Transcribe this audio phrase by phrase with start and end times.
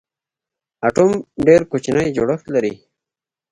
[0.87, 1.11] اټوم
[1.47, 2.73] ډېر کوچنی جوړښت لري.